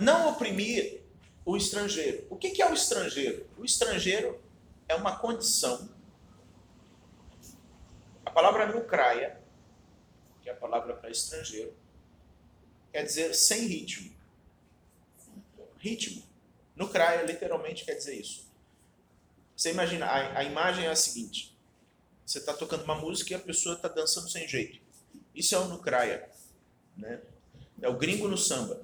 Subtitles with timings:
[0.00, 1.02] não oprimir
[1.44, 2.26] o estrangeiro.
[2.28, 3.46] O que é o estrangeiro?
[3.56, 4.40] O estrangeiro
[4.88, 5.88] é uma condição.
[8.24, 9.40] A palavra nucraia,
[10.42, 11.74] que é a palavra para estrangeiro,
[12.92, 14.14] quer dizer sem ritmo.
[15.78, 16.22] Ritmo.
[16.74, 18.46] Nucraia literalmente quer dizer isso.
[19.56, 21.56] Você imagina, a, a imagem é a seguinte:
[22.24, 24.80] você está tocando uma música e a pessoa está dançando sem jeito.
[25.34, 26.28] Isso é o nucraia.
[26.96, 27.20] Né?
[27.80, 28.82] É o gringo no samba.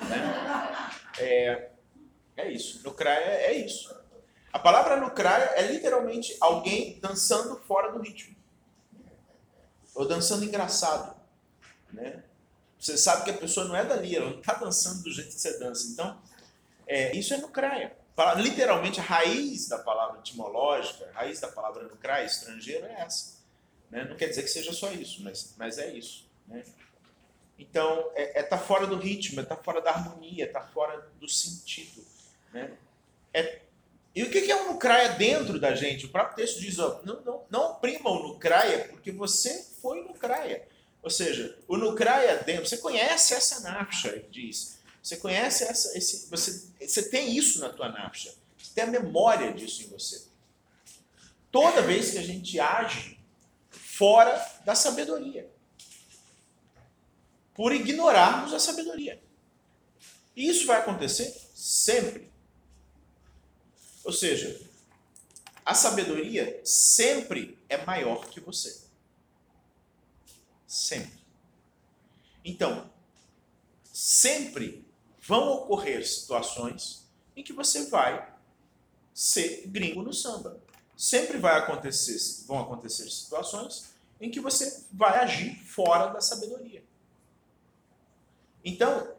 [0.00, 0.90] Né?
[1.18, 1.70] É,
[2.36, 2.82] é isso.
[2.84, 3.94] Nucraia é isso.
[4.52, 8.34] A palavra nucraia é literalmente alguém dançando fora do ritmo.
[9.94, 11.16] Ou dançando engraçado.
[11.92, 12.22] Né?
[12.78, 15.40] Você sabe que a pessoa não é dali, ela não está dançando do jeito que
[15.40, 15.88] você dança.
[15.90, 16.20] Então,
[16.86, 17.96] é, isso é nucraia.
[18.36, 23.36] Literalmente, a raiz da palavra etimológica, a raiz da palavra nucraia, estrangeiro, é essa.
[23.90, 24.04] Né?
[24.04, 26.26] Não quer dizer que seja só isso, mas, mas é isso.
[26.46, 26.64] Né?
[27.58, 31.28] Então, é, é tá fora do ritmo, é tá fora da harmonia, tá fora do
[31.28, 32.04] sentido.
[32.52, 32.70] Né?
[33.32, 33.60] É,
[34.14, 36.06] e o que é o nucraia dentro da gente?
[36.06, 40.66] O próprio texto diz, ó, não, não, não oprima o nucraia, porque você foi nucraia.
[41.02, 44.78] Ou seja, o nucraia dentro, você conhece essa nafsha, ele diz.
[45.02, 48.34] Você conhece essa, esse, você, você tem isso na tua nafsha.
[48.58, 50.24] Você tem a memória disso em você.
[51.52, 53.18] Toda vez que a gente age
[53.70, 55.48] fora da sabedoria
[57.56, 59.20] por ignorarmos a sabedoria.
[60.36, 62.30] E isso vai acontecer sempre.
[64.04, 64.60] Ou seja,
[65.64, 68.84] a sabedoria sempre é maior que você.
[70.66, 71.18] Sempre.
[72.44, 72.90] Então,
[73.90, 74.86] sempre
[75.20, 78.32] vão ocorrer situações em que você vai
[79.14, 80.60] ser gringo no samba.
[80.94, 83.86] Sempre vai acontecer, vão acontecer situações
[84.20, 86.84] em que você vai agir fora da sabedoria.
[88.68, 89.16] Então,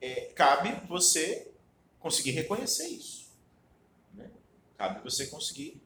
[0.00, 1.50] é, cabe você
[1.98, 3.28] conseguir reconhecer isso.
[4.14, 4.30] Né?
[4.78, 5.82] Cabe você conseguir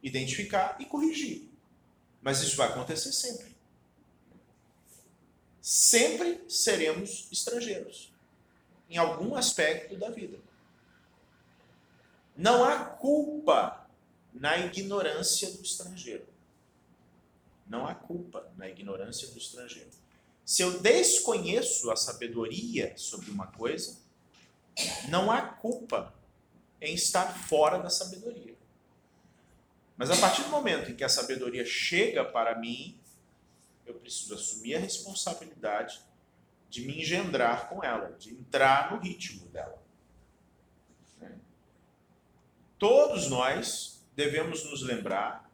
[0.00, 1.50] identificar e corrigir.
[2.22, 3.56] Mas isso vai acontecer sempre.
[5.60, 8.12] Sempre seremos estrangeiros
[8.88, 10.38] em algum aspecto da vida.
[12.36, 13.84] Não há culpa
[14.32, 16.26] na ignorância do estrangeiro.
[17.66, 19.90] Não há culpa na ignorância do estrangeiro.
[20.44, 23.98] Se eu desconheço a sabedoria sobre uma coisa,
[25.08, 26.12] não há culpa
[26.80, 28.54] em estar fora da sabedoria.
[29.96, 32.98] Mas a partir do momento em que a sabedoria chega para mim,
[33.86, 36.00] eu preciso assumir a responsabilidade
[36.68, 39.80] de me engendrar com ela, de entrar no ritmo dela.
[42.78, 45.48] Todos nós devemos nos lembrar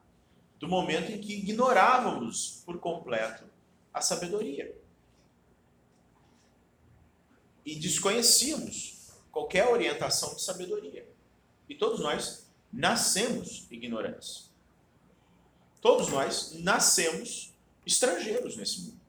[0.59, 3.45] do momento em que ignorávamos por completo
[3.99, 4.75] a sabedoria
[7.65, 11.07] e desconhecíamos qualquer orientação de sabedoria.
[11.69, 14.51] E todos nós nascemos ignorantes.
[15.81, 17.53] Todos nós nascemos
[17.87, 19.01] estrangeiros nesse mundo.